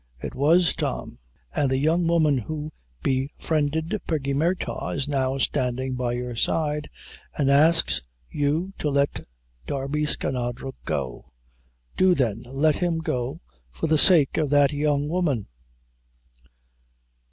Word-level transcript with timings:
"It 0.19 0.33
was 0.33 0.73
Tom; 0.73 1.19
and 1.53 1.69
the 1.69 1.77
young 1.77 2.07
woman 2.07 2.39
who 2.39 2.71
befriended 3.03 4.01
Peggy 4.07 4.33
Murtagh 4.33 4.95
is 4.95 5.07
now 5.07 5.37
standin' 5.37 5.93
by 5.93 6.13
your 6.13 6.35
side 6.35 6.89
and 7.37 7.51
asks 7.51 8.01
you 8.27 8.73
to 8.79 8.89
let 8.89 9.19
Darby 9.67 10.07
Skinadre 10.07 10.71
go; 10.85 11.31
do, 11.97 12.15
then, 12.15 12.41
let 12.47 12.77
him 12.77 12.97
go, 12.97 13.41
for 13.69 13.85
the 13.85 13.99
sake 13.99 14.37
of 14.39 14.49
that 14.49 14.71
young 14.73 15.07
woman!" 15.07 15.45